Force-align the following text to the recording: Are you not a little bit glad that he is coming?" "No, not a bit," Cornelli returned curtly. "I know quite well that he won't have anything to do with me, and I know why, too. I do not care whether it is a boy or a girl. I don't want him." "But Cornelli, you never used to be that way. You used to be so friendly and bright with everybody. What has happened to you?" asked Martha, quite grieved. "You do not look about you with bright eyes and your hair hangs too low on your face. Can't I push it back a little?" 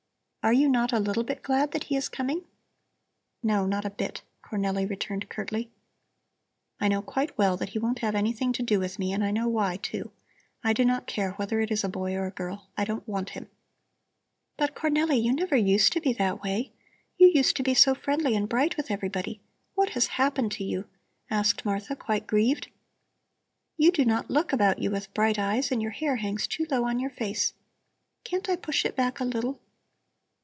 Are 0.43 0.53
you 0.53 0.67
not 0.69 0.91
a 0.91 0.99
little 0.99 1.21
bit 1.21 1.43
glad 1.43 1.69
that 1.71 1.83
he 1.83 1.95
is 1.95 2.09
coming?" 2.09 2.45
"No, 3.43 3.67
not 3.67 3.85
a 3.85 3.91
bit," 3.91 4.23
Cornelli 4.43 4.89
returned 4.89 5.29
curtly. 5.29 5.69
"I 6.79 6.87
know 6.87 7.03
quite 7.03 7.37
well 7.37 7.55
that 7.57 7.69
he 7.69 7.79
won't 7.79 7.99
have 7.99 8.15
anything 8.15 8.51
to 8.53 8.63
do 8.63 8.79
with 8.79 8.97
me, 8.97 9.13
and 9.13 9.23
I 9.23 9.29
know 9.29 9.47
why, 9.47 9.77
too. 9.77 10.09
I 10.63 10.73
do 10.73 10.83
not 10.83 11.05
care 11.05 11.33
whether 11.33 11.61
it 11.61 11.69
is 11.69 11.83
a 11.83 11.89
boy 11.89 12.15
or 12.15 12.25
a 12.25 12.31
girl. 12.31 12.69
I 12.75 12.85
don't 12.85 13.07
want 13.07 13.29
him." 13.29 13.51
"But 14.57 14.73
Cornelli, 14.73 15.23
you 15.23 15.31
never 15.31 15.55
used 15.55 15.93
to 15.93 16.01
be 16.01 16.11
that 16.13 16.41
way. 16.41 16.71
You 17.19 17.27
used 17.27 17.55
to 17.57 17.61
be 17.63 17.75
so 17.75 17.93
friendly 17.93 18.35
and 18.35 18.49
bright 18.49 18.77
with 18.77 18.89
everybody. 18.89 19.41
What 19.75 19.91
has 19.91 20.07
happened 20.17 20.53
to 20.53 20.63
you?" 20.63 20.89
asked 21.29 21.65
Martha, 21.65 21.95
quite 21.95 22.25
grieved. 22.25 22.67
"You 23.77 23.91
do 23.91 24.05
not 24.05 24.31
look 24.31 24.51
about 24.53 24.79
you 24.79 24.89
with 24.89 25.13
bright 25.13 25.37
eyes 25.37 25.71
and 25.71 25.83
your 25.83 25.91
hair 25.91 26.15
hangs 26.15 26.47
too 26.47 26.65
low 26.71 26.85
on 26.85 26.99
your 26.99 27.11
face. 27.11 27.53
Can't 28.23 28.49
I 28.49 28.55
push 28.55 28.85
it 28.85 28.95
back 28.95 29.19
a 29.19 29.23
little?" 29.23 29.59